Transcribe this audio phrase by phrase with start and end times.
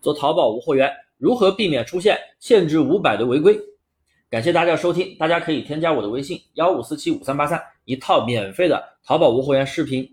[0.00, 3.58] 做淘宝无货源，如何避免出现限制五百的违规？
[4.30, 10.08] 感谢大家收听，大家可以添加我的微信幺五四七五三八三，一套免费的淘宝无货源视频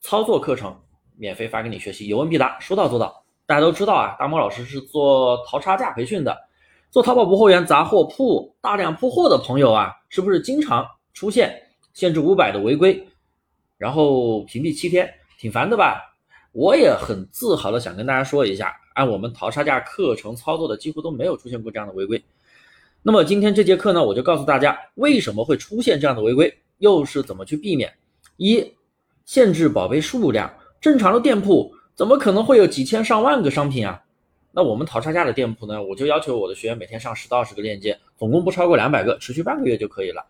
[0.00, 0.74] 操作课程，
[1.16, 3.22] 免费发给你学习，有问必答，说到做到。
[3.44, 6.36] 大家都知道啊，大猫老师是做淘差价培训的，
[6.90, 11.54] 做淘宝无货源杂货铺大量铺货的朋友啊，是不是经常出现
[11.92, 13.06] 限制五百的违规，
[13.76, 16.00] 然后屏蔽七天，挺烦的吧？
[16.52, 22.22] 我也很自豪的想跟大家说一下，按我们淘差价课程操作的，几乎都没有出现过这样的违规。
[23.02, 27.92] 那么今天这节课呢，我就告诉大家为什么会出现这样的违规，又是怎么去避免。
[28.36, 28.64] 一、
[29.24, 34.02] 限制宝贝数量，正常的店铺怎么可能会有几千上万个商品啊？
[34.52, 40.24] 那我们淘差价的店铺呢，我就要求我的学员每天上十到二十个链接，总共不超过两百个，持续半个月就可以了。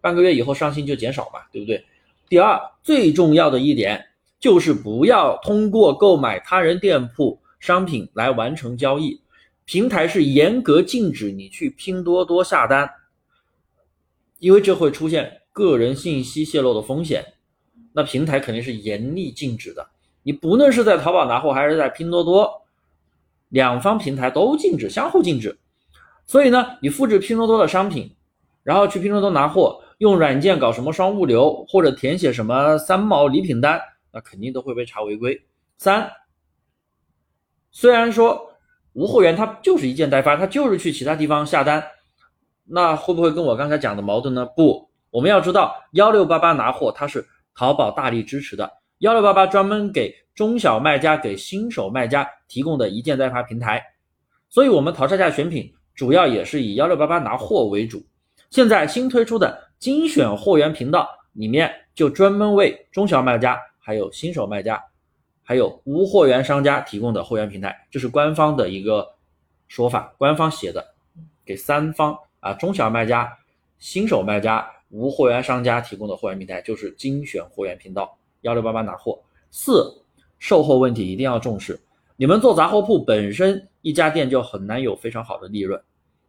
[0.00, 1.84] 半个月以后上新就减少嘛，对不对？
[2.28, 4.04] 第二，最重要的一点
[4.38, 9.22] 就是不要通过购买他人店铺商品来完成交易。
[9.64, 12.90] 平台是严格禁止你去拼多多下单，
[14.40, 17.24] 因为这会出现个人信息泄露的风险。
[17.92, 19.88] 那平台肯定是严厉禁止的。
[20.22, 22.62] 你不论是在淘宝拿货还是在拼多多，
[23.48, 25.56] 两方平台都禁止，相互禁止。
[26.26, 28.10] 所以呢，你复制拼多多的商品，
[28.62, 33.80] 然后去拼多多拿货，用软件搞什么双物流，或者填写什么三毛礼品单，
[34.12, 35.40] 那肯定都会被查违规。
[35.78, 36.10] 三，
[37.70, 38.48] 虽然说。
[38.92, 41.80] 无货源，它就是一件代发，它就是去其他地方下单，
[42.64, 44.44] 那会不会跟我刚才讲的矛盾呢？
[44.56, 48.68] 不，我们要知道幺六八八拿货，它是淘宝大力支持的，
[48.98, 53.80] 幺六八八专门给中小卖家、给新手卖家提供的一件代发平台，
[54.48, 58.04] 所以我们淘差价选品主要也是以幺六八八拿货为主。
[58.50, 64.82] 现在新推出的精选货源频道里面，就专门为中小卖家还有新手卖家。
[65.42, 69.14] 还有无货源商家提供的货源平台，这是官方的一个
[69.68, 70.94] 说法，官方写的，
[71.44, 73.36] 给三方啊中小卖家、
[73.78, 79.18] 新手卖家、无货源商家提供的货源平台就是精选货源频道，幺六八八拿货。
[79.50, 80.02] 四，
[80.38, 81.78] 售后问题一定要重视。
[82.16, 85.82] 你们做杂货铺本身一家店就很难有非常好的利润，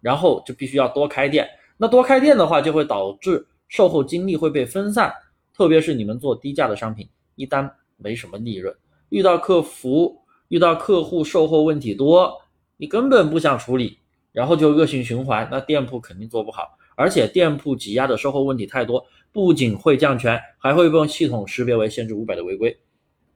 [0.00, 1.48] 然后就必须要多开店。
[1.76, 5.12] 那多开店的话，就会导致售后精力会被分散，
[5.52, 8.74] 特别是你们做低价的商品，一单没什么利润。
[9.14, 12.42] 遇到客服、遇到客户售后问题多，
[12.76, 13.96] 你根本不想处理，
[14.32, 16.76] 然后就恶性循环，那店铺肯定做不好。
[16.96, 22.76] 而且店铺挤压的售后问题太多，不仅会降权，还会被系统识别为限制五百的违规，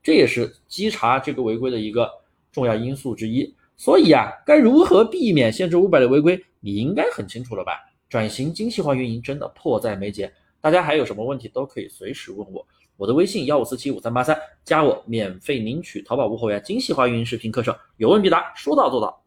[0.02, 2.10] 这也是稽查这个违规的一个
[2.50, 3.54] 重要因素之一。
[3.76, 7.74] 所以啊，该如何避免限制五百的违规，你应该很清楚了吧？
[8.08, 12.66] 转型精细化运营真的迫在眉睫，大家还有什么问题都可以随时问我。
[12.98, 19.22] 我的微信幺五四七五三八三，加我免费领取淘宝无货源精细化运营视频课程，有问必答，说到做到。